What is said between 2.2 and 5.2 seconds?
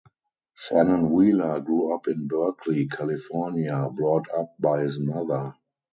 Berkeley, California, brought up by his